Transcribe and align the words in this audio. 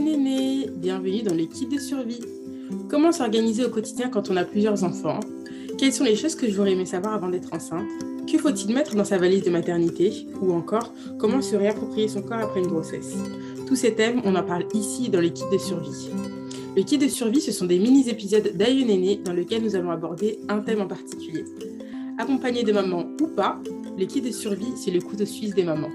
les 0.00 0.16
nénés, 0.16 0.70
bienvenue 0.76 1.22
dans 1.22 1.34
l'équipe 1.34 1.72
de 1.72 1.78
survie. 1.78 2.20
Comment 2.88 3.10
s'organiser 3.10 3.64
au 3.64 3.70
quotidien 3.70 4.08
quand 4.08 4.30
on 4.30 4.36
a 4.36 4.44
plusieurs 4.44 4.84
enfants? 4.84 5.20
Quelles 5.76 5.92
sont 5.92 6.04
les 6.04 6.14
choses 6.14 6.34
que 6.34 6.48
j'aurais 6.48 6.72
aimé 6.72 6.86
savoir 6.86 7.14
avant 7.14 7.28
d'être 7.28 7.52
enceinte? 7.52 7.88
Que 8.30 8.38
faut-il 8.38 8.74
mettre 8.74 8.94
dans 8.94 9.04
sa 9.04 9.18
valise 9.18 9.42
de 9.42 9.50
maternité? 9.50 10.26
Ou 10.40 10.52
encore, 10.52 10.92
comment 11.18 11.40
se 11.40 11.56
réapproprier 11.56 12.06
son 12.06 12.22
corps 12.22 12.38
après 12.38 12.60
une 12.60 12.68
grossesse? 12.68 13.16
Tous 13.66 13.76
ces 13.76 13.94
thèmes, 13.94 14.20
on 14.24 14.36
en 14.36 14.42
parle 14.44 14.66
ici 14.74 15.08
dans 15.08 15.20
l'équipe 15.20 15.50
de 15.50 15.58
survie. 15.58 16.10
Le 16.76 16.82
kit 16.82 16.98
de 16.98 17.08
survie, 17.08 17.40
ce 17.40 17.50
sont 17.50 17.66
des 17.66 17.78
mini-épisodes 17.78 18.52
d'Aïe 18.54 18.84
Néné 18.84 19.20
dans 19.24 19.32
lesquels 19.32 19.62
nous 19.62 19.74
allons 19.74 19.90
aborder 19.90 20.38
un 20.48 20.60
thème 20.60 20.80
en 20.80 20.86
particulier. 20.86 21.44
Accompagné 22.18 22.62
de 22.62 22.72
maman 22.72 23.04
ou 23.20 23.26
pas, 23.26 23.60
le 23.98 24.04
kit 24.04 24.20
de 24.20 24.30
survie, 24.30 24.72
c'est 24.76 24.92
le 24.92 25.00
couteau 25.00 25.26
suisse 25.26 25.54
des 25.54 25.64
mamans. 25.64 25.90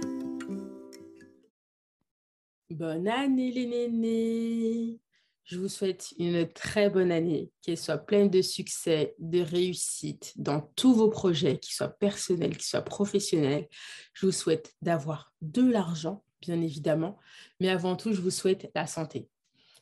Bonne 2.73 3.08
année 3.08 3.52
les 3.52 3.68
nénés 3.68 5.00
Je 5.44 5.59
vous 5.59 5.68
souhaite 5.68 6.12
une 6.18 6.52
très 6.52 6.90
bonne 6.90 7.12
année, 7.12 7.52
qu'elle 7.62 7.77
soit 7.77 8.00
pleine 8.00 8.31
de 8.31 8.41
succès, 8.41 9.14
de 9.20 9.41
réussite 9.41 10.34
dans 10.38 10.59
tous 10.76 10.95
vos 10.95 11.09
projets, 11.09 11.59
qu'ils 11.59 11.76
soient 11.76 11.90
personnels, 11.90 12.58
qu'ils 12.58 12.66
soient 12.66 12.81
professionnels. 12.81 13.67
Je 14.14 14.26
vous 14.26 14.31
souhaite 14.31 14.73
d'avoir 14.81 15.36
de 15.41 15.70
l'argent, 15.70 16.23
bien 16.41 16.59
évidemment, 16.62 17.20
mais 17.59 17.70
avant 17.70 17.95
tout, 17.95 18.12
je 18.12 18.22
vous 18.22 18.31
souhaite 18.31 18.72
la 18.73 18.88
santé. 18.88 19.30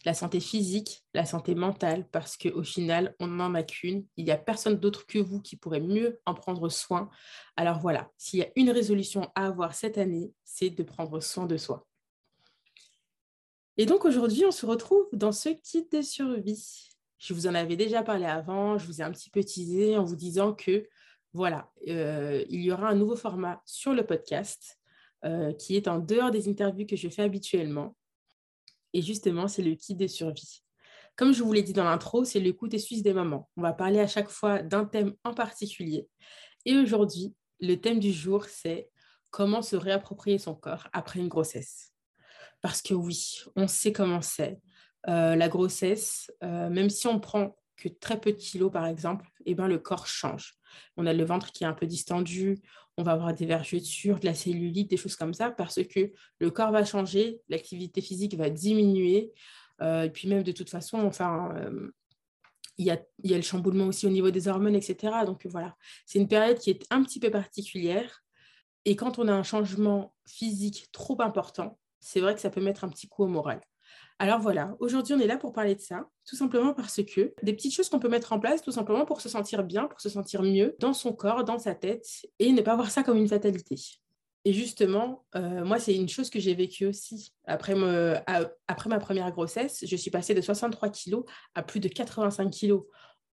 La 0.04 0.14
santé 0.14 0.42
physique, 0.42 1.06
la 1.14 1.24
santé 1.24 1.56
mentale, 1.56 2.10
parce 2.12 2.36
qu'au 2.36 2.64
final, 2.64 3.16
on 3.22 3.28
n'en 3.28 3.56
a 3.56 3.64
qu'une. 3.64 4.06
Il 4.18 4.26
n'y 4.26 4.32
a 4.32 4.38
personne 4.38 4.76
d'autre 4.76 5.06
que 5.08 5.20
vous 5.20 5.40
qui 5.40 5.56
pourrait 5.56 5.80
mieux 5.80 6.20
en 6.26 6.34
prendre 6.34 6.68
soin. 6.68 7.10
Alors 7.56 7.80
voilà, 7.80 8.12
s'il 8.18 8.40
y 8.40 8.44
a 8.44 8.52
une 8.58 8.70
résolution 8.70 9.32
à 9.36 9.46
avoir 9.46 9.76
cette 9.76 9.98
année, 9.98 10.34
c'est 10.44 10.72
de 10.72 10.84
prendre 10.84 11.22
soin 11.22 11.46
de 11.46 11.56
soi. 11.56 11.88
Et 13.78 13.86
donc 13.86 14.06
aujourd'hui, 14.06 14.46
on 14.46 14.52
se 14.52 14.66
retrouve 14.66 15.08
dans 15.14 15.32
ce 15.32 15.50
kit 15.50 15.88
de 15.92 16.02
survie. 16.02 16.90
Je 17.18 17.34
vous 17.34 17.48
en 17.48 17.56
avais 17.56 17.76
déjà 17.76 18.04
parlé 18.04 18.26
avant, 18.26 18.78
je 18.78 18.86
vous 18.86 19.02
ai 19.02 19.04
un 19.04 19.12
petit 19.12 19.30
peu 19.30 19.44
teasé 19.44 19.98
en 19.98 20.04
vous 20.04 20.16
disant 20.16 20.54
que 20.54 20.88
voilà, 21.34 21.72
euh, 21.88 22.44
il 22.50 22.62
y 22.62 22.72
aura 22.72 22.90
un 22.90 22.96
nouveau 22.96 23.16
format 23.16 23.62
sur 23.66 23.94
le 23.94 24.06
podcast 24.06 24.78
euh, 25.24 25.54
qui 25.54 25.78
est 25.78 25.88
en 25.88 26.00
dehors 26.00 26.32
des 26.32 26.50
interviews 26.50 26.86
que 26.86 26.96
je 26.96 27.08
fais 27.08 27.22
habituellement. 27.22 27.96
Et 28.94 29.02
justement, 29.02 29.48
c'est 29.48 29.62
le 29.62 29.76
kit 29.76 29.96
de 29.96 30.08
survie. 30.08 30.64
Comme 31.16 31.34
je 31.34 31.44
vous 31.44 31.54
l'ai 31.54 31.64
dit 31.64 31.74
dans 31.74 31.84
l'intro, 31.84 32.26
c'est 32.26 32.40
le 32.40 32.54
des 32.68 32.80
suisse 32.80 33.04
des 33.04 33.14
mamans. 33.14 33.50
On 33.56 33.62
va 33.62 33.74
parler 33.74 34.00
à 34.00 34.08
chaque 34.08 34.30
fois 34.30 34.62
d'un 34.62 34.86
thème 34.86 35.14
en 35.24 35.34
particulier. 35.34 36.10
Et 36.66 36.76
aujourd'hui, 36.76 37.36
le 37.60 37.76
thème 37.76 38.00
du 38.00 38.12
jour, 38.12 38.46
c'est 38.46 38.90
comment 39.30 39.62
se 39.62 39.76
réapproprier 39.76 40.38
son 40.38 40.56
corps 40.56 40.88
après 40.92 41.20
une 41.20 41.28
grossesse. 41.28 41.91
Parce 42.62 42.81
que 42.81 42.94
oui, 42.94 43.42
on 43.56 43.67
sait 43.67 43.92
comment 43.92 44.22
c'est. 44.22 44.59
Euh, 45.08 45.36
la 45.36 45.50
grossesse, 45.50 46.31
euh, 46.44 46.70
même 46.70 46.90
si 46.90 47.08
on 47.08 47.20
prend 47.20 47.56
que 47.76 47.90
très 47.90 48.20
peu 48.20 48.31
de 48.31 48.38
kilos, 48.38 48.72
par 48.72 48.86
exemple, 48.86 49.26
eh 49.45 49.56
ben, 49.56 49.68
le 49.68 49.80
corps 49.80 50.06
change. 50.06 50.53
On 50.95 51.08
a 51.08 51.14
le 51.14 51.23
ventre 51.23 51.52
qui 51.52 51.64
est 51.64 51.68
un 51.68 51.73
peu 51.73 51.88
distendu, 51.88 52.59
on 52.98 53.03
va 53.03 53.14
avoir 53.14 53.34
des 53.34 53.48
vergetures, 53.48 54.20
de 54.20 54.26
la 54.28 54.36
cellulite, 54.36 54.92
des 54.92 54.98
choses 54.98 55.16
comme 55.16 55.34
ça, 55.34 55.50
parce 55.50 55.84
que 55.84 56.12
le 56.40 56.52
corps 56.52 56.72
va 56.72 56.86
changer, 56.86 57.42
l'activité 57.50 58.00
physique 58.00 58.36
va 58.36 58.52
diminuer, 58.52 59.31
euh, 59.81 60.03
et 60.03 60.12
puis 60.12 60.28
même 60.28 60.44
de 60.44 60.52
toute 60.52 60.70
façon, 60.70 61.00
enfin, 61.00 61.52
il 62.78 62.86
y, 62.86 62.91
a, 62.91 63.02
il 63.24 63.31
y 63.31 63.34
a 63.34 63.38
le 63.38 63.44
chamboulement 63.44 63.88
aussi 63.88 64.06
au 64.06 64.12
niveau 64.12 64.30
des 64.30 64.47
hormones, 64.47 64.75
etc. 64.75 65.25
Donc 65.25 65.47
voilà, 65.47 65.75
c'est 66.06 66.19
une 66.19 66.28
période 66.28 66.59
qui 66.59 66.69
est 66.69 66.86
un 66.91 67.02
petit 67.02 67.19
peu 67.19 67.31
particulière. 67.31 68.24
Et 68.86 68.96
quand 68.96 69.18
on 69.18 69.28
a 69.28 69.34
un 69.34 69.44
changement 69.44 70.13
physique 70.28 70.90
trop 70.91 71.19
important, 71.22 71.80
c'est 72.01 72.19
vrai 72.19 72.35
que 72.35 72.41
ça 72.41 72.50
peut 72.50 72.62
mettre 72.62 72.84
un 72.84 72.89
petit 72.89 73.07
coup 73.07 73.23
au 73.23 73.28
moral. 73.28 73.62
Alors 74.19 74.39
voilà, 74.39 74.75
aujourd'hui 74.79 75.13
on 75.13 75.19
est 75.19 75.28
là 75.28 75.38
pour 75.38 75.51
parler 75.53 75.73
de 75.73 75.79
ça, 75.79 76.07
tout 76.25 76.35
simplement 76.35 76.73
parce 76.73 77.01
que 77.03 77.34
des 77.41 77.53
petites 77.53 77.73
choses 77.73 77.89
qu'on 77.89 78.00
peut 78.00 78.09
mettre 78.09 78.34
en 78.34 78.39
place, 78.39 78.62
tout 78.62 78.72
simplement 78.72 79.06
pour 79.06 79.22
se 79.22 79.29
sentir 79.29 79.63
bien, 79.63 79.88
pour 79.88 80.00
se 80.00 80.09
sentir 80.09 80.44
mieux 80.44 80.75
dans 80.79 80.94
son 80.94 81.13
corps, 81.13 81.44
dans 81.44 81.57
sa 81.57 81.73
tête, 81.73 82.06
et 82.38 82.51
ne 82.51 82.62
pas 82.62 82.75
voir 82.75 82.91
ça 82.91 83.01
comme 83.01 83.17
une 83.17 83.28
fatalité. 83.28 83.78
Et 84.44 84.53
justement, 84.53 85.25
euh, 85.35 85.63
moi, 85.63 85.79
c'est 85.79 85.95
une 85.95 86.09
chose 86.09 86.29
que 86.29 86.39
j'ai 86.39 86.56
vécue 86.56 86.88
aussi. 86.88 87.31
Après, 87.45 87.75
après 88.68 88.89
ma 88.89 89.00
première 89.00 89.31
grossesse, 89.31 89.85
je 89.85 89.95
suis 89.95 90.09
passée 90.09 90.33
de 90.33 90.41
63 90.41 90.89
kilos 90.89 91.25
à 91.53 91.62
plus 91.62 91.79
de 91.79 91.88
85 91.88 92.50
kilos 92.50 92.83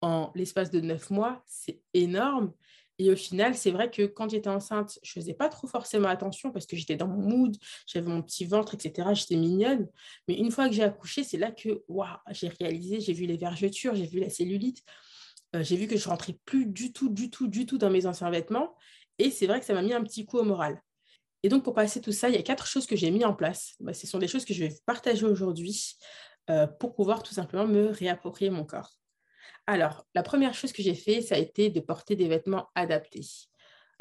en 0.02 0.32
l'espace 0.36 0.70
de 0.70 0.82
9 0.82 1.10
mois. 1.10 1.42
C'est 1.46 1.82
énorme. 1.94 2.52
Et 3.00 3.12
au 3.12 3.16
final, 3.16 3.56
c'est 3.56 3.72
vrai 3.72 3.92
que 3.92 4.04
quand 4.04 4.30
j'étais 4.30 4.50
enceinte, 4.50 4.98
je 5.04 5.12
faisais 5.12 5.34
pas 5.34 5.50
trop 5.50 5.68
forcément 5.68 6.08
attention 6.08 6.52
parce 6.52 6.66
que 6.66 6.76
j'étais 6.76 6.96
dans 6.96 7.08
mon 7.08 7.22
mood, 7.22 7.56
j'avais 7.86 8.08
mon 8.08 8.22
petit 8.24 8.46
ventre, 8.46 8.74
etc. 8.74 9.10
J'étais 9.14 9.36
mignonne. 9.36 9.88
Mais 10.28 10.36
une 10.36 10.52
fois 10.52 10.68
que 10.68 10.74
j'ai 10.74 10.84
accouché, 10.84 11.24
c'est 11.24 11.38
là 11.38 11.52
que 11.52 11.84
j'ai 12.32 12.50
réalisé, 12.60 13.00
j'ai 13.00 13.14
vu 13.14 13.26
les 13.26 13.38
vergetures, 13.38 13.94
j'ai 13.96 14.08
vu 14.08 14.20
la 14.20 14.30
cellulite. 14.30 14.84
Euh, 15.56 15.64
j'ai 15.64 15.78
vu 15.78 15.88
que 15.88 15.98
je 15.98 16.10
rentrais 16.10 16.38
plus 16.46 16.66
du 16.66 16.92
tout, 16.92 17.10
du 17.10 17.30
tout, 17.30 17.48
du 17.48 17.66
tout 17.66 17.78
dans 17.78 17.90
mes 17.90 18.06
anciens 18.06 18.30
vêtements. 18.30 18.76
Et 19.20 19.32
c'est 19.32 19.48
vrai 19.48 19.60
que 19.60 19.66
ça 19.66 19.74
m'a 19.74 19.82
mis 19.82 19.94
un 19.94 20.04
petit 20.04 20.26
coup 20.26 20.38
au 20.38 20.44
moral. 20.44 20.82
Et 21.44 21.50
donc, 21.50 21.64
pour 21.64 21.74
passer 21.74 22.02
tout 22.02 22.12
ça, 22.12 22.30
il 22.30 22.36
y 22.36 22.38
a 22.38 22.44
quatre 22.44 22.66
choses 22.66 22.88
que 22.88 22.96
j'ai 22.96 23.12
mis 23.12 23.24
en 23.24 23.34
place. 23.34 23.76
Bah, 23.80 23.94
ce 23.94 24.08
sont 24.08 24.18
des 24.18 24.28
choses 24.28 24.44
que 24.44 24.54
je 24.54 24.66
vais 24.66 24.76
partager 24.86 25.26
aujourd'hui 25.26 25.98
euh, 26.50 26.68
pour 26.68 26.96
pouvoir 26.96 27.24
tout 27.24 27.34
simplement 27.34 27.68
me 27.68 27.88
réapproprier 27.88 28.50
mon 28.50 28.66
corps. 28.66 28.98
Alors, 29.66 30.06
la 30.16 30.24
première 30.24 30.54
chose 30.54 30.72
que 30.72 30.82
j'ai 30.82 30.96
fait, 30.96 31.22
ça 31.22 31.36
a 31.36 31.38
été 31.38 31.70
de 31.70 31.80
porter 31.80 32.16
des 32.16 32.28
vêtements 32.28 32.68
adaptés. 32.76 33.26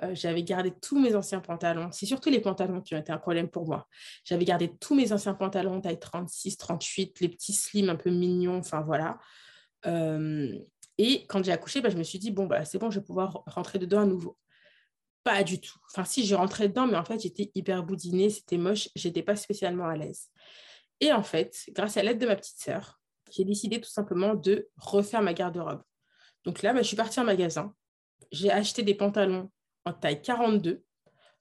Euh, 0.03 0.15
j'avais 0.15 0.43
gardé 0.43 0.73
tous 0.83 0.99
mes 1.01 1.15
anciens 1.15 1.41
pantalons. 1.41 1.91
C'est 1.91 2.07
surtout 2.07 2.31
les 2.31 2.41
pantalons 2.41 2.83
qui 2.83 2.95
ont 2.95 2.99
été 2.99 3.12
un 3.12 3.19
problème 3.19 3.49
pour 3.49 3.67
moi. 3.67 3.89
J'avais 4.25 4.45
gardé 4.45 4.77
tous 4.79 4.95
mes 4.95 5.12
anciens 5.12 5.34
pantalons, 5.34 5.81
taille 5.81 5.99
36, 5.99 6.57
38, 6.59 7.21
les 7.21 7.29
petits 7.29 7.55
slims 7.55 7.89
un 7.89 7.97
peu 7.97 8.11
mignons, 8.11 8.59
enfin 8.59 8.83
voilà. 8.83 9.19
Euh, 9.87 10.59
et 10.99 11.27
quand 11.27 11.45
j'ai 11.45 11.53
accouché, 11.53 11.81
bah, 11.81 11.89
je 11.91 11.97
me 11.97 12.03
suis 12.03 12.19
dit, 12.19 12.31
bon, 12.31 12.47
bah, 12.47 12.65
c'est 12.65 12.78
bon, 12.78 12.91
je 12.91 13.01
vais 13.01 13.05
pouvoir 13.05 13.43
rentrer 13.47 13.78
dedans 13.78 14.01
à 14.01 14.07
nouveau. 14.07 14.37
Pas 15.25 15.43
du 15.43 15.61
tout. 15.61 15.78
Enfin, 15.91 16.05
si, 16.05 16.27
je 16.27 16.34
rentrais 16.34 16.69
dedans, 16.69 16.87
mais 16.87 16.97
en 16.97 17.05
fait, 17.05 17.21
j'étais 17.21 17.51
hyper 17.55 17.83
boudinée, 17.83 18.31
c'était 18.31 18.59
moche, 18.59 18.89
j'étais 18.95 19.23
pas 19.23 19.37
spécialement 19.37 19.87
à 19.87 19.97
l'aise. 19.97 20.28
Et 21.01 21.13
en 21.13 21.23
fait, 21.23 21.65
grâce 21.71 21.97
à 21.97 22.03
l'aide 22.03 22.19
de 22.19 22.27
ma 22.27 22.37
petite 22.37 22.59
sœur, 22.59 23.01
j'ai 23.31 23.45
décidé 23.45 23.81
tout 23.81 23.91
simplement 23.91 24.35
de 24.35 24.69
refaire 24.77 25.23
ma 25.23 25.35
garde-robe. 25.35 25.83
Donc 26.45 26.63
là, 26.63 26.73
bah, 26.73 26.83
je 26.83 26.87
suis 26.87 26.97
partie 26.97 27.21
en 27.21 27.25
magasin. 27.25 27.75
J'ai 28.33 28.51
acheté 28.51 28.83
des 28.83 28.95
pantalons 28.95 29.51
en 29.85 29.93
taille 29.93 30.23
42. 30.23 30.83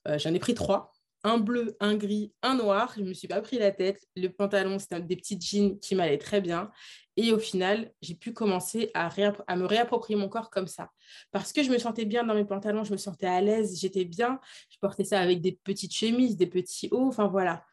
Euh, 0.08 0.18
j'en 0.18 0.34
ai 0.34 0.38
pris 0.38 0.54
trois. 0.54 0.92
Un 1.24 1.38
bleu, 1.38 1.76
un 1.80 1.96
gris, 1.96 2.32
un 2.42 2.54
noir. 2.54 2.92
Je 2.96 3.02
ne 3.02 3.08
me 3.08 3.14
suis 3.14 3.28
pas 3.28 3.40
pris 3.40 3.58
la 3.58 3.72
tête. 3.72 4.00
Le 4.14 4.28
pantalon, 4.28 4.78
c'était 4.78 5.00
des 5.00 5.16
petits 5.16 5.38
jeans 5.40 5.78
qui 5.80 5.94
m'allaient 5.94 6.18
très 6.18 6.40
bien. 6.40 6.70
Et 7.16 7.32
au 7.32 7.38
final, 7.38 7.92
j'ai 8.02 8.14
pu 8.14 8.32
commencer 8.32 8.90
à, 8.94 9.08
à, 9.46 9.56
me 9.56 9.64
réapproprier 9.64 10.18
mon 10.18 10.28
corps 10.28 10.50
comme 10.50 10.66
ça. 10.66 10.90
Parce 11.32 11.52
que 11.52 11.62
je 11.62 11.70
me 11.70 11.78
sentais 11.78 12.04
bien 12.04 12.24
dans 12.24 12.34
mes 12.34 12.44
pantalons, 12.44 12.84
je 12.84 12.92
me 12.92 12.98
sentais 12.98 13.26
à 13.26 13.40
l'aise, 13.40 13.78
j'étais 13.80 14.04
bien. 14.04 14.38
Je 14.70 14.76
portais 14.78 15.04
ça 15.04 15.20
avec 15.20 15.40
des 15.40 15.52
petites 15.64 15.94
chemises, 15.94 16.36
des 16.36 16.46
petits 16.46 16.88
hauts. 16.92 17.08
Enfin 17.08 17.26
voilà 17.26 17.64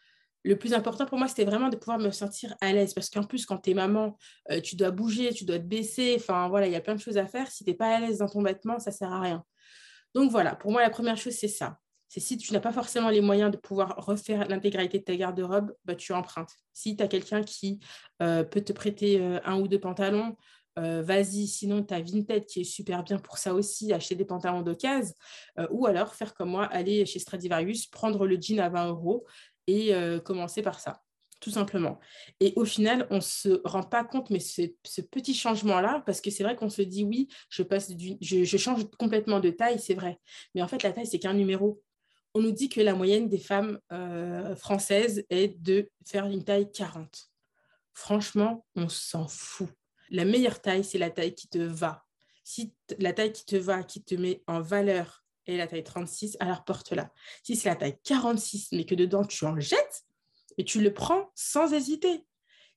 le 0.44 0.58
plus 0.58 0.74
important 0.74 1.06
pour 1.06 1.18
moi, 1.18 1.28
c'était 1.28 1.46
vraiment 1.46 1.70
de 1.70 1.78
pouvoir 1.78 2.00
me 2.00 2.12
sentir 2.12 2.56
à 2.62 2.74
l'aise. 2.74 2.94
Parce 2.94 3.10
qu'en 3.10 3.24
plus, 3.24 3.46
quand 3.46 3.58
tu 3.58 3.72
es 3.72 3.74
maman, 3.74 4.18
euh, 4.52 4.60
tu 4.60 4.76
dois 4.76 4.92
bouger, 4.92 5.34
tu 5.34 5.46
dois 5.46 5.58
te 5.58 5.64
baisser. 5.64 6.16
Enfin, 6.18 6.50
voilà, 6.50 6.68
il 6.68 6.74
y 6.74 6.76
a 6.76 6.82
plein 6.82 6.96
de 6.96 7.00
choses 7.00 7.18
à 7.18 7.26
faire. 7.26 7.50
Si 7.50 7.64
tu 7.64 7.70
n'es 7.70 7.76
pas 7.76 7.96
à 7.96 8.00
l'aise 8.00 8.18
dans 8.18 8.28
ton 8.28 8.44
vêtement, 8.44 8.78
ça 8.78 8.92
ne 8.92 8.96
sert 8.96 9.12
à 9.12 9.22
rien. 9.22 9.44
Donc, 10.14 10.32
voilà, 10.32 10.56
pour 10.56 10.72
moi, 10.72 10.82
la 10.82 10.90
première 10.90 11.18
chose, 11.18 11.34
c'est 11.34 11.48
ça. 11.48 11.80
C'est 12.10 12.20
si 12.20 12.38
tu 12.38 12.54
n'as 12.54 12.60
pas 12.60 12.74
forcément 12.74 13.10
les 13.10 13.22
moyens 13.22 13.52
de 13.52 13.58
pouvoir 13.58 13.96
refaire 13.98 14.48
l'intégralité 14.48 15.00
de 15.00 15.04
ta 15.04 15.16
garde-robe, 15.16 15.74
bah, 15.86 15.96
tu 15.96 16.14
empruntes. 16.14 16.52
Si 16.74 16.96
tu 16.96 17.04
as 17.04 17.08
quelqu'un 17.08 17.42
qui 17.42 17.80
euh, 18.22 18.44
peut 18.44 18.62
te 18.62 18.74
prêter 18.74 19.20
euh, 19.20 19.40
un 19.46 19.60
ou 19.60 19.68
deux 19.68 19.80
pantalons, 19.80 20.36
vas-y, 20.76 21.46
sinon 21.46 21.84
tu 21.84 21.94
as 21.94 22.02
Vinted 22.02 22.48
qui 22.48 22.62
est 22.62 22.64
super 22.64 23.04
bien 23.04 23.20
pour 23.20 23.38
ça 23.38 23.54
aussi, 23.54 23.94
acheter 23.94 24.16
des 24.16 24.26
pantalons 24.26 24.64
d'occasion, 24.64 25.14
ou 25.70 25.86
alors 25.86 26.16
faire 26.16 26.34
comme 26.34 26.50
moi, 26.50 26.66
aller 26.66 27.06
chez 27.06 27.20
Stradivarius, 27.20 27.86
prendre 27.86 28.26
le 28.26 28.38
jean 28.42 28.60
à 28.60 28.70
20 28.70 28.88
euros 28.88 29.24
et 29.68 29.94
euh, 29.94 30.20
commencer 30.20 30.62
par 30.62 30.80
ça, 30.80 31.02
tout 31.40 31.52
simplement. 31.52 32.00
Et 32.40 32.54
au 32.56 32.66
final, 32.66 33.08
on 33.10 33.16
ne 33.16 33.22
se 33.22 33.62
rend 33.64 33.84
pas 33.84 34.04
compte, 34.04 34.30
mais 34.30 34.40
ce, 34.40 34.62
petit 35.02 35.34
changement-là, 35.34 36.04
parce 36.06 36.22
que 36.22 36.32
c'est 36.32 36.44
vrai 36.44 36.56
qu'on 36.56 36.70
se 36.70 36.82
dit, 36.82 37.04
oui, 37.04 37.28
je, 37.50 37.64
passe 37.64 37.92
je, 38.22 38.58
change 38.58 38.90
complètement 38.98 39.40
de 39.40 39.50
taille, 39.50 39.80
c'est 39.80 39.94
vrai. 39.94 40.20
Mais 40.56 40.62
en 40.62 40.68
fait, 40.68 40.84
la 40.84 40.92
taille, 40.92 41.08
c'est 41.08 41.20
qu'un 41.20 41.34
numéro. 41.34 41.82
On 42.34 42.42
nous 42.42 42.52
dit 42.52 42.70
que 42.70 42.82
la 42.82 42.96
moyenne 42.96 43.30
des 43.30 43.38
femmes 43.38 43.80
euh, 43.92 44.56
françaises 44.56 45.24
est 45.30 45.62
de 45.62 45.90
faire 46.06 46.26
une 46.26 46.44
taille 46.44 46.72
40. 46.72 47.30
Franchement, 47.94 48.66
on 48.76 48.90
s'en 48.90 49.28
fout. 49.28 49.70
La 50.10 50.26
meilleure 50.26 50.60
taille, 50.62 50.84
c'est 50.84 50.98
la 50.98 51.12
taille 51.12 51.36
qui 51.36 51.48
te 51.48 51.60
va. 51.60 52.04
Si 52.44 52.74
la 53.00 53.14
taille 53.14 53.32
qui 53.32 53.46
te 53.46 53.56
va, 53.56 53.84
qui 53.84 54.04
te 54.04 54.16
met 54.16 54.44
en 54.48 54.62
valeur 54.62 55.23
et 55.46 55.58
la 55.58 55.68
taille 55.68 55.84
36, 55.84 56.38
alors 56.40 56.64
porte-la. 56.64 57.12
Si 57.44 57.56
c'est 57.56 57.70
la 57.70 57.76
taille 57.76 57.98
46, 58.04 58.70
mais 58.72 58.86
que 58.86 58.96
dedans 58.96 59.24
tu 59.24 59.46
en 59.46 59.60
jettes, 59.60 60.06
et 60.58 60.66
tu 60.66 60.82
le 60.82 60.94
prends 60.94 61.32
sans 61.36 61.74
hésiter. 61.74 62.26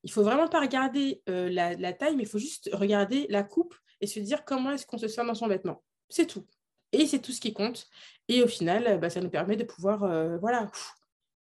Il 0.02 0.10
faut 0.10 0.22
vraiment 0.22 0.48
pas 0.48 0.60
regarder 0.60 1.22
euh, 1.28 1.50
la, 1.50 1.92
taille, 1.92 2.16
mais 2.16 2.22
il 2.22 2.28
faut 2.28 2.38
juste 2.38 2.70
regarder 2.72 3.26
la 3.28 3.42
coupe 3.42 3.74
et 4.00 4.06
se 4.06 4.20
dire 4.20 4.44
comment 4.44 4.70
est-ce 4.70 4.86
qu'on 4.86 4.98
se 4.98 5.08
sent 5.08 5.24
dans 5.26 5.34
son 5.34 5.48
vêtement. 5.48 5.82
C'est 6.08 6.26
tout. 6.26 6.46
Et 6.92 7.06
c'est 7.06 7.18
tout 7.18 7.32
ce 7.32 7.40
qui 7.40 7.52
compte. 7.52 7.88
Et 8.28 8.42
au 8.42 8.46
final, 8.46 9.00
bah, 9.00 9.10
ça 9.10 9.20
nous 9.20 9.30
permet 9.30 9.56
de 9.56 9.64
pouvoir 9.64 10.04
euh, 10.04 10.38
voilà, 10.38 10.70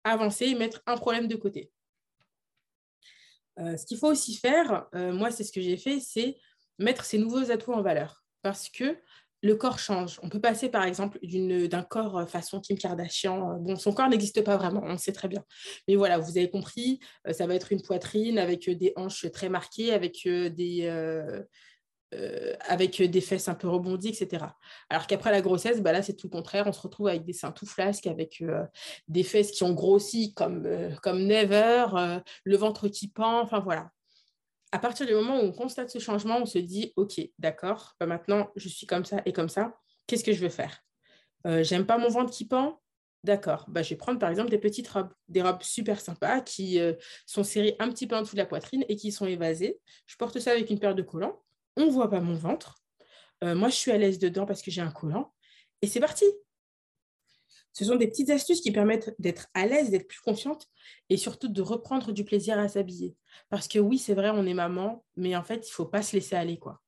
avancer 0.04 0.46
et 0.46 0.56
mettre 0.56 0.82
un 0.88 0.98
problème 0.98 1.28
de 1.28 1.36
côté. 1.36 1.72
ce 3.58 3.86
qu'il 3.86 3.98
faut 3.98 4.10
aussi 4.10 4.36
faire, 4.36 4.88
moi, 4.94 5.32
c'est 5.32 5.44
ce 5.44 5.52
que 5.52 5.62
j'ai 5.62 5.78
fait, 5.78 6.00
c'est 6.00 6.38
mettre 6.80 7.06
ces 7.06 7.18
nouveaux 7.18 7.52
atouts 7.52 7.74
en 7.74 7.82
valeur. 7.82 8.24
Parce 8.42 8.70
que 8.70 8.98
le 9.42 9.56
corps 9.56 9.80
change. 9.80 10.20
On 10.24 10.30
peut 10.30 10.42
passer, 10.42 10.70
par 10.70 10.84
exemple, 10.84 11.20
d'un 11.24 11.84
corps 11.84 12.30
façon 12.30 12.60
Kim 12.60 12.78
Kardashian. 12.78 13.58
Bon, 13.60 13.76
son 13.76 13.94
corps 13.94 14.10
n'existe 14.10 14.44
pas 14.44 14.58
vraiment, 14.58 14.82
on 14.84 14.92
le 14.92 14.98
sait 14.98 15.14
très 15.14 15.28
bien. 15.28 15.44
Mais 15.88 15.96
voilà, 15.96 16.18
vous 16.18 16.38
avez 16.38 16.50
compris, 16.50 17.00
ça 17.32 17.48
va 17.48 17.56
être 17.56 17.72
une 17.72 17.82
poitrine 17.82 18.38
avec 18.38 18.70
des 18.70 18.94
hanches 18.96 19.32
très 19.32 19.50
marquées, 19.50 19.94
avec 19.94 20.24
des, 20.26 20.90
avec 22.68 23.02
des 23.02 23.22
fesses 23.22 23.48
un 23.48 23.56
peu 23.56 23.70
rebondies, 23.70 24.10
etc. 24.10 24.46
Alors 24.90 25.08
qu'après 25.08 25.32
la 25.32 25.42
grossesse, 25.42 25.82
bah 25.82 25.92
là, 25.92 26.02
c'est 26.02 26.16
tout 26.16 26.28
le 26.28 26.32
contraire. 26.32 26.66
On 26.68 26.74
se 26.74 26.82
retrouve 26.82 27.08
avec 27.08 27.24
des 27.24 27.34
seins 27.34 27.52
tout 27.52 27.66
flasques, 27.66 28.08
avec 28.08 28.44
des 29.08 29.24
fesses 29.24 29.52
qui 29.52 29.64
ont 29.64 29.74
grossi 29.74 30.34
comme, 30.34 30.68
comme 31.02 31.24
never, 31.24 31.86
le 32.44 32.58
ventre 32.58 32.88
qui 32.88 33.08
pend, 33.08 33.42
enfin 33.42 33.60
voilà 33.60 33.90
à 34.72 34.80
partir 34.80 35.06
du 35.06 35.14
moment 35.14 35.40
où 35.40 35.44
on 35.44 35.52
constate 35.52 35.90
ce 35.90 36.00
changement, 36.00 36.38
on 36.38 36.46
se 36.46 36.60
dit, 36.60 36.94
OK, 36.96 37.20
d'accord, 37.40 37.96
bah, 38.00 38.06
maintenant, 38.06 38.52
je 38.56 38.70
suis 38.70 38.86
comme 38.86 39.06
ça 39.06 39.22
et 39.26 39.34
comme 39.34 39.50
ça, 39.50 39.76
qu'est-ce 40.08 40.24
que 40.24 40.34
je 40.34 40.42
veux 40.42 40.50
faire? 40.50 40.84
Euh, 41.48 41.64
J'aime 41.64 41.86
pas 41.86 41.98
mon 41.98 42.10
ventre 42.10 42.32
qui 42.32 42.46
pend? 42.46 42.82
D'accord, 43.24 43.66
bah, 43.68 43.82
je 43.82 43.90
vais 43.90 43.96
prendre 43.98 44.18
par 44.18 44.30
exemple 44.30 44.50
des 44.50 44.58
petites 44.58 44.88
robes, 44.88 45.12
des 45.28 45.42
robes 45.42 45.62
super 45.62 46.00
sympas 46.00 46.40
qui 46.40 46.80
euh, 46.80 46.94
sont 47.26 47.44
serrées 47.44 47.76
un 47.80 47.90
petit 47.90 48.08
peu 48.08 48.16
en 48.16 48.22
dessous 48.22 48.36
de 48.36 48.40
la 48.40 48.46
poitrine 48.46 48.86
et 48.88 48.96
qui 48.96 49.12
sont 49.12 49.26
évasées. 49.26 49.80
Je 50.06 50.16
porte 50.16 50.40
ça 50.40 50.52
avec 50.52 50.70
une 50.70 50.80
paire 50.80 50.96
de 50.96 51.02
collants. 51.02 51.42
On 51.76 51.86
ne 51.86 51.92
voit 51.92 52.10
pas 52.10 52.22
mon 52.22 52.36
ventre. 52.36 52.76
Euh, 53.44 53.56
moi, 53.56 53.70
je 53.70 53.76
suis 53.76 53.92
à 53.92 53.98
l'aise 53.98 54.20
dedans 54.20 54.46
parce 54.46 54.62
que 54.62 54.72
j'ai 54.72 54.82
un 54.82 54.92
collant. 54.92 55.34
Et 55.82 55.88
c'est 55.88 56.00
parti. 56.00 56.26
Ce 57.80 57.86
sont 57.86 57.96
des 57.96 58.10
petites 58.10 58.30
astuces 58.30 58.60
qui 58.60 58.74
permettent 58.74 59.16
d'être 59.20 59.48
à 59.54 59.66
l'aise, 59.66 59.90
d'être 59.90 60.10
plus 60.10 60.20
confiante 60.20 60.68
et 61.10 61.16
surtout 61.16 61.48
de 61.48 61.62
reprendre 61.62 62.12
du 62.12 62.26
plaisir 62.26 62.60
à 62.60 62.68
s'habiller. 62.68 63.16
Parce 63.48 63.70
que 63.70 63.80
oui, 63.80 63.98
c'est 63.98 64.14
vrai, 64.14 64.32
on 64.32 64.46
est 64.46 64.54
maman, 64.54 65.06
mais 65.16 65.34
en 65.38 65.44
fait, 65.44 65.66
il 65.66 65.70
ne 65.70 65.74
faut 65.76 65.86
pas 65.86 66.02
se 66.02 66.14
laisser 66.14 66.36
aller. 66.36 66.60
quoi. 66.60 66.82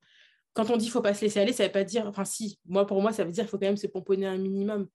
Quand 0.52 0.68
on 0.68 0.76
dit 0.76 0.90
faut 0.90 1.00
pas 1.00 1.14
se 1.14 1.22
laisser 1.22 1.40
aller, 1.40 1.54
ça 1.54 1.62
ne 1.62 1.68
veut 1.68 1.72
pas 1.72 1.84
dire, 1.84 2.06
enfin 2.06 2.26
si, 2.26 2.60
moi 2.66 2.86
pour 2.86 3.00
moi, 3.00 3.10
ça 3.10 3.24
veut 3.24 3.32
dire 3.32 3.44
qu'il 3.44 3.50
faut 3.50 3.56
quand 3.56 3.68
même 3.68 3.78
se 3.78 3.86
pomponner 3.86 4.26
un 4.26 4.36
minimum. 4.36 4.86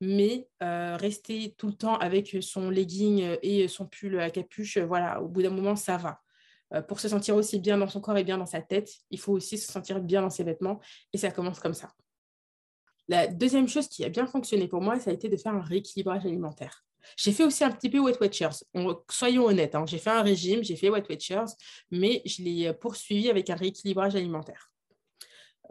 Mais 0.00 0.46
euh, 0.62 0.96
rester 0.96 1.56
tout 1.58 1.66
le 1.66 1.74
temps 1.74 1.96
avec 1.96 2.36
son 2.42 2.70
legging 2.70 3.36
et 3.42 3.66
son 3.66 3.88
pull 3.88 4.20
à 4.20 4.30
capuche, 4.30 4.78
voilà, 4.78 5.20
au 5.20 5.26
bout 5.26 5.42
d'un 5.42 5.50
moment, 5.50 5.74
ça 5.74 5.96
va. 5.96 6.20
Euh, 6.74 6.80
pour 6.80 7.00
se 7.00 7.08
sentir 7.08 7.34
aussi 7.34 7.58
bien 7.58 7.76
dans 7.76 7.88
son 7.88 8.00
corps 8.00 8.16
et 8.16 8.22
bien 8.22 8.38
dans 8.38 8.46
sa 8.46 8.62
tête, 8.62 8.88
il 9.10 9.18
faut 9.18 9.32
aussi 9.32 9.58
se 9.58 9.72
sentir 9.72 10.00
bien 10.00 10.22
dans 10.22 10.30
ses 10.30 10.44
vêtements 10.44 10.78
et 11.12 11.18
ça 11.18 11.32
commence 11.32 11.58
comme 11.58 11.74
ça. 11.74 11.90
La 13.10 13.26
deuxième 13.26 13.68
chose 13.68 13.88
qui 13.88 14.04
a 14.04 14.08
bien 14.08 14.24
fonctionné 14.28 14.68
pour 14.68 14.80
moi, 14.80 15.00
ça 15.00 15.10
a 15.10 15.12
été 15.12 15.28
de 15.28 15.36
faire 15.36 15.52
un 15.52 15.62
rééquilibrage 15.62 16.24
alimentaire. 16.24 16.84
J'ai 17.16 17.32
fait 17.32 17.42
aussi 17.42 17.64
un 17.64 17.72
petit 17.72 17.90
peu 17.90 17.98
Wet 17.98 18.16
Watchers. 18.20 18.62
soyons 19.10 19.46
honnêtes, 19.46 19.74
hein. 19.74 19.84
j'ai 19.84 19.98
fait 19.98 20.10
un 20.10 20.22
régime, 20.22 20.62
j'ai 20.62 20.76
fait 20.76 20.90
Wet 20.90 21.02
Watchers, 21.10 21.52
mais 21.90 22.22
je 22.24 22.40
l'ai 22.44 22.72
poursuivi 22.72 23.28
avec 23.28 23.50
un 23.50 23.56
rééquilibrage 23.56 24.14
alimentaire. 24.14 24.70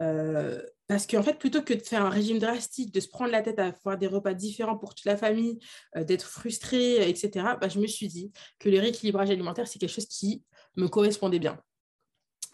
Euh, 0.02 0.60
parce 0.86 1.06
qu'en 1.06 1.22
fait, 1.22 1.38
plutôt 1.38 1.62
que 1.62 1.72
de 1.72 1.80
faire 1.80 2.04
un 2.04 2.10
régime 2.10 2.38
drastique, 2.38 2.92
de 2.92 3.00
se 3.00 3.08
prendre 3.08 3.30
la 3.30 3.40
tête 3.40 3.58
à 3.58 3.72
faire 3.72 3.96
des 3.96 4.06
repas 4.06 4.34
différents 4.34 4.76
pour 4.76 4.94
toute 4.94 5.06
la 5.06 5.16
famille, 5.16 5.58
euh, 5.96 6.04
d'être 6.04 6.26
frustré, 6.26 7.08
etc., 7.08 7.30
bah, 7.58 7.70
je 7.70 7.80
me 7.80 7.86
suis 7.86 8.08
dit 8.08 8.32
que 8.58 8.68
le 8.68 8.80
rééquilibrage 8.80 9.30
alimentaire, 9.30 9.66
c'est 9.66 9.78
quelque 9.78 9.94
chose 9.94 10.08
qui 10.08 10.44
me 10.76 10.88
correspondait 10.88 11.38
bien. 11.38 11.58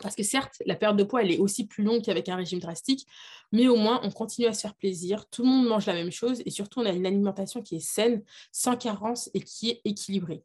Parce 0.02 0.14
que 0.14 0.22
certes, 0.22 0.62
la 0.66 0.75
perte 0.75 0.96
de 0.96 1.04
poids, 1.04 1.22
elle 1.22 1.31
est 1.31 1.38
aussi 1.38 1.66
plus 1.66 1.82
longue 1.82 2.02
qu'avec 2.02 2.28
un 2.28 2.37
régime 2.37 2.58
drastique, 2.58 3.06
mais 3.52 3.69
au 3.69 3.76
moins, 3.76 4.00
on 4.02 4.10
continue 4.10 4.46
à 4.46 4.52
se 4.52 4.60
faire 4.60 4.75
plaisir, 4.75 5.28
tout 5.31 5.43
le 5.43 5.48
monde 5.48 5.66
mange 5.66 5.87
la 5.87 5.94
même 5.94 6.10
chose, 6.10 6.43
et 6.44 6.50
surtout, 6.50 6.81
on 6.81 6.87
a 6.87 6.90
une 6.90 7.06
alimentation 7.06 7.62
qui 7.62 7.76
est 7.76 7.81
saine, 7.81 8.22
sans 8.52 8.76
carence 8.76 9.31
et 9.34 9.40
qui 9.40 9.70
est 9.70 9.81
équilibrée. 9.84 10.44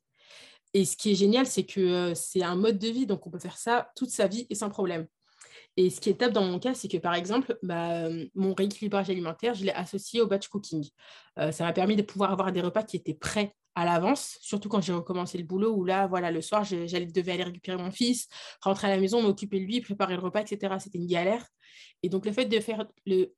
Et 0.74 0.86
ce 0.86 0.96
qui 0.96 1.12
est 1.12 1.16
génial, 1.16 1.46
c'est 1.46 1.66
que 1.66 1.82
euh, 1.82 2.16
c'est 2.16 2.44
un 2.44 2.56
mode 2.56 2.80
de 2.80 2.88
vie, 2.88 3.06
donc 3.06 3.28
on 3.28 3.30
peut 3.30 3.40
faire 3.40 3.58
ça 3.58 3.92
toute 3.96 4.10
sa 4.10 4.28
vie 4.28 4.48
et 4.50 4.56
sans 4.56 4.70
problème. 4.70 5.06
Et 5.78 5.90
ce 5.90 6.02
qui 6.02 6.10
est 6.10 6.16
top 6.16 6.32
dans 6.32 6.44
mon 6.44 6.60
cas, 6.60 6.74
c'est 6.74 6.88
que 6.88 6.98
par 6.98 7.14
exemple, 7.14 7.58
bah, 7.64 8.10
mon 8.36 8.54
rééquilibrage 8.54 9.10
alimentaire, 9.10 9.54
je 9.54 9.66
l'ai 9.66 9.72
associé 9.72 10.22
au 10.22 10.28
batch 10.28 10.48
cooking. 10.48 10.88
Euh, 11.40 11.52
ça 11.52 11.66
m'a 11.66 11.74
permis 11.74 11.96
de 11.96 12.02
pouvoir 12.02 12.32
avoir 12.32 12.52
des 12.52 12.62
repas 12.62 12.84
qui 12.84 12.98
étaient 12.98 13.14
prêts 13.14 13.56
à 13.76 13.86
l'avance, 13.86 14.38
surtout 14.42 14.70
quand 14.70 14.82
j'ai 14.82 14.94
recommencé 14.94 15.38
le 15.38 15.44
boulot, 15.44 15.74
où 15.74 15.86
là, 15.86 16.08
voilà, 16.08 16.32
le 16.32 16.42
soir, 16.42 16.64
j'allais 16.64 17.06
devais 17.06 17.32
aller 17.34 17.44
récupérer 17.44 17.82
mon 17.82 17.92
fils, 17.92 18.28
rentrer 18.62 18.88
à 18.88 18.96
la 18.96 19.00
maison, 19.00 19.22
m'occuper 19.22 19.60
de 19.60 19.66
lui, 19.66 19.82
préparer 19.82 20.16
le 20.16 20.22
repas, 20.22 20.42
etc. 20.42 20.76
C'était 20.80 20.98
une 20.98 21.08
galère. 21.08 21.46
Et 22.04 22.10
donc, 22.10 22.26
le 22.26 22.32
fait 22.32 22.46
de 22.46 22.60
faire 22.60 22.86
le, 23.06 23.34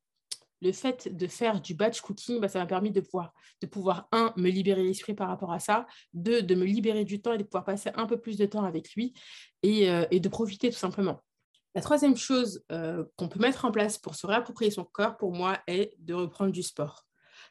le 0.63 0.71
fait 0.71 1.15
de 1.15 1.27
faire 1.27 1.61
du 1.61 1.75
batch 1.75 2.01
cooking, 2.01 2.39
bah, 2.39 2.47
ça 2.47 2.59
m'a 2.59 2.65
permis 2.65 2.89
de 2.89 3.01
pouvoir, 3.01 3.33
de 3.61 3.67
pouvoir, 3.67 4.07
un, 4.11 4.33
me 4.37 4.49
libérer 4.49 4.83
l'esprit 4.83 5.13
par 5.13 5.27
rapport 5.27 5.51
à 5.51 5.59
ça, 5.59 5.85
deux, 6.13 6.41
de 6.41 6.55
me 6.55 6.65
libérer 6.65 7.03
du 7.03 7.21
temps 7.21 7.33
et 7.33 7.37
de 7.37 7.43
pouvoir 7.43 7.65
passer 7.65 7.91
un 7.95 8.07
peu 8.07 8.17
plus 8.17 8.37
de 8.37 8.45
temps 8.45 8.63
avec 8.63 8.93
lui 8.95 9.13
et, 9.61 9.89
euh, 9.89 10.05
et 10.09 10.19
de 10.19 10.29
profiter 10.29 10.69
tout 10.69 10.77
simplement. 10.77 11.21
La 11.75 11.81
troisième 11.81 12.15
chose 12.15 12.63
euh, 12.71 13.03
qu'on 13.17 13.27
peut 13.27 13.39
mettre 13.39 13.65
en 13.65 13.71
place 13.71 13.97
pour 13.97 14.15
se 14.15 14.25
réapproprier 14.25 14.71
son 14.71 14.85
corps, 14.85 15.17
pour 15.17 15.33
moi, 15.33 15.59
est 15.67 15.93
de 15.99 16.13
reprendre 16.13 16.51
du 16.51 16.63
sport. 16.63 17.05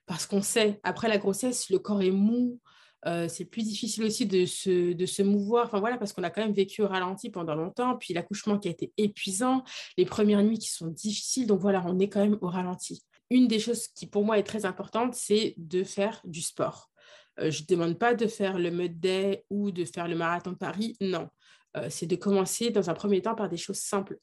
Parce 0.06 0.26
qu'on 0.26 0.42
sait, 0.42 0.80
après 0.82 1.08
la 1.08 1.18
grossesse, 1.18 1.70
le 1.70 1.78
corps 1.78 2.02
est 2.02 2.10
mou, 2.10 2.60
euh, 3.06 3.28
c'est 3.28 3.44
plus 3.44 3.64
difficile 3.64 4.04
aussi 4.04 4.26
de 4.26 4.46
se, 4.46 5.22
mouvoir, 5.22 5.66
enfin 5.66 5.80
voilà, 5.80 5.98
parce 5.98 6.12
qu'on 6.12 6.22
a 6.22 6.30
quand 6.30 6.42
même 6.42 6.52
vécu 6.52 6.82
au 6.82 6.88
ralenti 6.88 7.30
pendant 7.30 7.54
longtemps, 7.54 7.96
puis 7.96 8.14
l'accouchement 8.14 8.58
qui 8.58 8.68
a 8.68 8.70
été 8.70 8.92
épuisant, 8.96 9.64
les 9.96 10.04
premières 10.04 10.42
nuits 10.42 10.58
qui 10.58 10.70
sont 10.70 10.88
difficiles, 10.88 11.46
donc 11.46 11.60
voilà, 11.60 11.82
on 11.86 11.98
est 11.98 12.08
quand 12.08 12.20
même 12.20 12.38
au 12.40 12.48
ralenti. 12.48 13.02
Une 13.30 13.48
des 13.48 13.58
choses 13.58 13.88
qui 13.88 14.06
pour 14.06 14.24
moi 14.24 14.38
est 14.38 14.44
très 14.44 14.66
importante, 14.66 15.14
c'est 15.14 15.54
de 15.56 15.82
faire 15.84 16.20
du 16.24 16.42
sport. 16.42 16.90
Euh, 17.40 17.50
je 17.50 17.62
ne 17.62 17.66
demande 17.66 17.98
pas 17.98 18.14
de 18.14 18.26
faire 18.26 18.58
le 18.58 18.70
Mud 18.70 19.00
Day 19.00 19.44
ou 19.50 19.70
de 19.70 19.84
faire 19.84 20.06
le 20.06 20.16
marathon 20.16 20.52
de 20.52 20.56
Paris, 20.56 20.96
non. 21.00 21.28
Euh, 21.76 21.86
c'est 21.88 22.06
de 22.06 22.16
commencer 22.16 22.70
dans 22.70 22.90
un 22.90 22.94
premier 22.94 23.22
temps 23.22 23.34
par 23.34 23.48
des 23.48 23.56
choses 23.56 23.78
simples. 23.78 24.18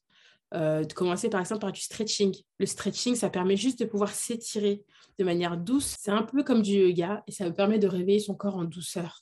Euh, 0.55 0.83
de 0.83 0.91
commencer 0.93 1.29
par 1.29 1.41
exemple 1.41 1.61
par 1.61 1.71
du 1.71 1.81
stretching. 1.81 2.35
Le 2.57 2.65
stretching, 2.65 3.15
ça 3.15 3.29
permet 3.29 3.55
juste 3.55 3.79
de 3.79 3.85
pouvoir 3.85 4.09
s'étirer 4.09 4.83
de 5.19 5.23
manière 5.23 5.57
douce. 5.57 5.95
C'est 5.99 6.11
un 6.11 6.23
peu 6.23 6.43
comme 6.43 6.63
du 6.63 6.71
yoga 6.71 7.23
et 7.27 7.31
ça 7.31 7.45
me 7.45 7.53
permet 7.53 7.77
de 7.77 7.87
réveiller 7.87 8.19
son 8.19 8.33
corps 8.33 8.55
en 8.55 8.63
douceur. 8.63 9.21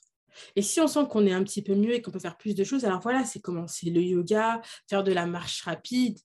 Et 0.56 0.62
si 0.62 0.80
on 0.80 0.86
sent 0.86 1.06
qu'on 1.10 1.26
est 1.26 1.32
un 1.32 1.42
petit 1.42 1.62
peu 1.62 1.74
mieux 1.74 1.92
et 1.92 2.00
qu'on 2.00 2.12
peut 2.12 2.18
faire 2.18 2.38
plus 2.38 2.54
de 2.54 2.64
choses, 2.64 2.84
alors 2.84 3.00
voilà, 3.00 3.24
c'est 3.24 3.40
commencer 3.40 3.90
le 3.90 4.00
yoga, 4.00 4.62
faire 4.88 5.04
de 5.04 5.12
la 5.12 5.26
marche 5.26 5.62
rapide, 5.62 6.18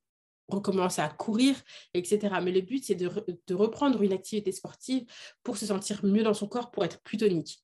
recommencer 0.48 1.02
à 1.02 1.10
courir, 1.10 1.56
etc. 1.94 2.36
Mais 2.42 2.52
le 2.52 2.62
but, 2.62 2.86
c'est 2.86 2.96
de, 2.96 3.10
de, 3.48 3.56
reprendre 3.56 4.02
une 4.04 4.14
activité 4.14 4.52
sportive 4.52 5.04
pour 5.42 5.58
se 5.58 5.66
sentir 5.66 6.06
mieux 6.06 6.24
dans 6.24 6.34
son 6.34 6.48
corps, 6.48 6.72
pour 6.72 6.86
être 6.86 7.02
plus 7.02 7.18
tonique. 7.18 7.60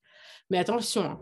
Mais 0.50 0.58
attention, 0.58 1.04
hein, 1.04 1.22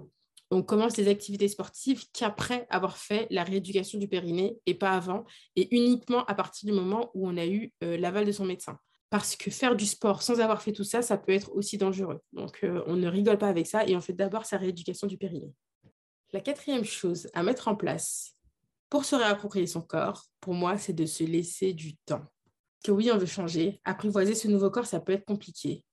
on 0.52 0.64
commence 0.64 0.98
les 0.98 1.08
activités 1.08 1.48
sportives 1.48 2.06
qu'après 2.14 2.66
avoir 2.70 2.98
fait 2.98 3.28
la 3.30 3.44
rééducation 3.44 4.00
du 4.00 4.08
périnée 4.08 4.58
et 4.66 4.74
pas 4.74 4.92
avant, 4.92 5.26
et 5.56 5.76
uniquement 5.76 6.24
à 6.26 6.36
partir 6.36 6.70
du 6.70 6.76
moment 6.76 7.12
où 7.14 7.28
on 7.28 7.38
a 7.38 7.46
eu 7.46 7.74
euh, 7.84 7.98
l'aval 7.98 8.26
de 8.26 8.32
son 8.32 8.46
médecin. 8.46 8.80
Parce 9.10 9.36
que 9.36 9.52
faire 9.52 9.76
du 9.76 9.86
sport 9.86 10.22
sans 10.22 10.40
avoir 10.40 10.62
fait 10.62 10.74
tout 10.74 10.84
ça, 10.84 11.02
ça 11.02 11.18
peut 11.18 11.32
être 11.32 11.54
aussi 11.56 11.78
dangereux. 11.78 12.20
Donc 12.34 12.60
euh, 12.64 12.84
on 12.88 12.96
ne 12.96 13.08
rigole 13.08 13.38
pas 13.38 13.48
avec 13.48 13.68
ça 13.68 13.86
et 13.86 13.96
on 13.96 14.02
fait 14.02 14.14
d'abord 14.14 14.46
sa 14.46 14.58
rééducation 14.58 15.08
du 15.08 15.18
périnée. 15.18 15.54
La 16.34 16.42
quatrième 16.42 16.84
chose 16.84 17.30
à 17.34 17.44
mettre 17.44 17.70
en 17.70 17.76
place 17.76 18.36
pour 18.90 19.06
se 19.06 19.16
réapproprier 19.16 19.68
son 19.68 19.82
corps, 19.82 20.26
pour 20.40 20.54
moi, 20.54 20.78
c'est 20.78 20.94
de 20.94 21.06
se 21.06 21.24
laisser 21.24 21.74
du 21.74 21.96
temps. 21.98 22.26
Que 22.84 22.92
oui, 22.92 23.10
on 23.12 23.18
veut 23.18 23.26
changer. 23.26 23.82
Apprivoiser 23.86 24.36
ce 24.36 24.48
nouveau 24.48 24.70
corps, 24.70 24.86
ça 24.86 25.00
peut 25.00 25.14
être 25.14 25.26
compliqué. 25.26 25.84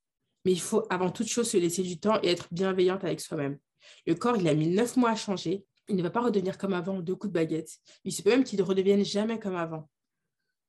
Mais 0.45 0.53
il 0.53 0.61
faut 0.61 0.85
avant 0.91 1.11
toute 1.11 1.27
chose 1.27 1.51
se 1.51 1.57
laisser 1.57 1.83
du 1.83 1.99
temps 1.99 2.21
et 2.23 2.29
être 2.29 2.49
bienveillante 2.53 3.05
avec 3.05 3.21
soi-même. 3.21 3.59
Le 4.07 4.15
corps, 4.15 4.37
il 4.37 4.49
a 4.49 4.55
mis 4.55 4.69
neuf 4.69 4.97
mois 4.97 5.11
à 5.11 5.17
changer. 5.17 5.65
Il 5.89 5.97
ne 5.97 6.03
va 6.03 6.11
pas 6.11 6.23
redevenir 6.23 6.57
comme 6.59 6.73
avant, 6.73 7.01
deux 7.01 7.15
coups 7.15 7.33
de 7.33 7.39
baguette. 7.39 7.79
Il 8.05 8.13
se 8.13 8.23
peut 8.23 8.31
même 8.31 8.45
qu'il 8.45 8.59
ne 8.59 8.65
redevienne 8.65 9.05
jamais 9.05 9.39
comme 9.39 9.57
avant. 9.57 9.89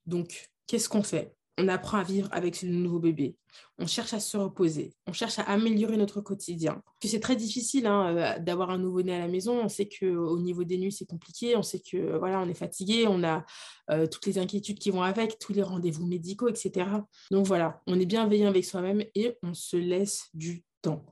Donc, 0.06 0.50
qu'est-ce 0.68 0.90
qu'on 0.90 1.04
fait? 1.04 1.36
On 1.58 1.70
apprend 1.70 2.00
à 2.00 2.04
vivre 2.04 2.28
avec 2.34 2.54
ce 2.58 2.66
nouveau 2.66 3.00
bébé. 3.00 3.38
On 3.80 3.88
cherche 3.88 4.14
à 4.14 4.20
se 4.20 4.36
reposer. 4.36 4.94
On 5.08 5.14
cherche 5.14 5.40
à 5.40 5.44
améliorer 5.44 5.96
notre 5.96 6.20
quotidien. 6.20 6.84
c'est 7.02 7.22
très 7.22 7.38
difficile 7.38 7.88
hein, 7.88 8.16
euh, 8.18 8.40
d'avoir 8.40 8.72
un 8.72 8.78
nouveau-né 8.78 9.16
à 9.16 9.20
la 9.20 9.30
maison. 9.30 9.62
On 9.64 9.70
sait 9.70 9.88
qu'au 9.88 10.38
niveau 10.38 10.66
des 10.66 10.78
nuits, 10.78 10.92
c'est 10.92 11.06
compliqué. 11.06 11.56
On 11.56 11.64
sait 11.64 11.80
que 11.80 12.18
voilà, 12.18 12.42
on 12.42 12.50
est 12.50 12.54
fatigué. 12.54 13.06
On 13.08 13.24
a 13.24 13.46
euh, 13.90 14.06
toutes 14.06 14.26
les 14.26 14.38
inquiétudes 14.38 14.80
qui 14.80 14.92
vont 14.92 15.04
avec, 15.04 15.40
tous 15.40 15.54
les 15.54 15.64
rendez-vous 15.64 16.06
médicaux, 16.06 16.50
etc. 16.50 16.90
Donc 17.32 17.48
voilà, 17.48 17.82
on 17.88 17.98
est 18.02 18.06
bienveillant 18.06 18.50
avec 18.50 18.66
soi-même 18.66 19.06
et 19.16 19.38
on 19.42 19.54
se 19.54 19.78
laisse 19.78 20.28
du 20.34 20.66
temps. 20.82 21.06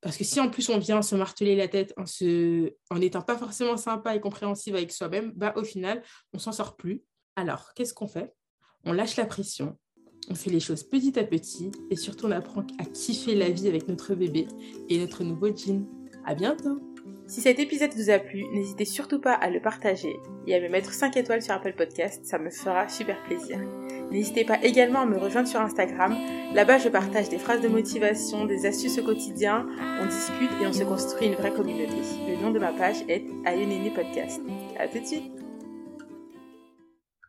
Parce 0.00 0.16
que 0.16 0.24
si 0.24 0.40
en 0.40 0.48
plus 0.48 0.68
on 0.68 0.78
vient 0.78 1.02
se 1.02 1.14
marteler 1.14 1.56
la 1.56 1.68
tête 1.68 1.92
en 1.96 2.06
se... 2.06 2.72
en 2.90 2.98
n'étant 2.98 3.22
pas 3.22 3.36
forcément 3.36 3.76
sympa 3.76 4.14
et 4.14 4.20
compréhensif 4.20 4.74
avec 4.74 4.92
soi-même, 4.92 5.32
bah 5.34 5.52
au 5.56 5.64
final, 5.64 6.02
on 6.32 6.38
s'en 6.38 6.52
sort 6.52 6.76
plus. 6.76 7.02
Alors, 7.36 7.72
qu'est-ce 7.74 7.94
qu'on 7.94 8.08
fait? 8.08 8.32
On 8.84 8.92
lâche 8.92 9.16
la 9.16 9.26
pression, 9.26 9.76
on 10.30 10.34
fait 10.34 10.50
les 10.50 10.60
choses 10.60 10.82
petit 10.82 11.18
à 11.18 11.24
petit 11.24 11.70
et 11.90 11.96
surtout 11.96 12.26
on 12.26 12.30
apprend 12.30 12.62
à 12.78 12.84
kiffer 12.84 13.34
la 13.34 13.48
vie 13.48 13.68
avec 13.68 13.88
notre 13.88 14.14
bébé 14.14 14.46
et 14.88 14.98
notre 14.98 15.24
nouveau 15.24 15.54
jean. 15.54 15.86
À 16.24 16.34
bientôt 16.34 16.78
Si 17.26 17.40
cet 17.40 17.58
épisode 17.58 17.94
vous 17.94 18.10
a 18.10 18.18
plu, 18.18 18.44
n'hésitez 18.52 18.84
surtout 18.84 19.20
pas 19.20 19.32
à 19.32 19.50
le 19.50 19.60
partager 19.60 20.16
et 20.46 20.54
à 20.54 20.60
me 20.60 20.68
mettre 20.68 20.92
5 20.92 21.16
étoiles 21.16 21.42
sur 21.42 21.54
Apple 21.54 21.74
Podcast, 21.74 22.24
ça 22.24 22.38
me 22.38 22.50
fera 22.50 22.88
super 22.88 23.22
plaisir. 23.24 23.58
N'hésitez 24.10 24.44
pas 24.44 24.58
également 24.62 25.00
à 25.00 25.06
me 25.06 25.18
rejoindre 25.18 25.48
sur 25.48 25.60
Instagram. 25.60 26.16
Là-bas, 26.54 26.78
je 26.78 26.88
partage 26.88 27.28
des 27.28 27.38
phrases 27.38 27.60
de 27.60 27.68
motivation, 27.68 28.46
des 28.46 28.66
astuces 28.66 28.98
au 28.98 29.02
quotidien, 29.02 29.66
on 30.00 30.06
discute 30.06 30.50
et 30.62 30.66
on 30.66 30.72
se 30.72 30.84
construit 30.84 31.28
une 31.28 31.34
vraie 31.34 31.52
communauté. 31.52 31.96
Le 32.26 32.42
nom 32.42 32.50
de 32.50 32.58
ma 32.58 32.72
page 32.72 33.04
est 33.08 33.24
Ayonene 33.44 33.92
Podcast. 33.92 34.40
À 34.78 34.88
tout 34.88 35.00
de 35.00 35.06
suite 35.06 35.37